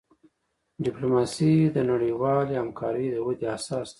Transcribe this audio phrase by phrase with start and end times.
[0.85, 3.89] ډیپلوماسي د نړیوالی همکاری د ودي اساس دی.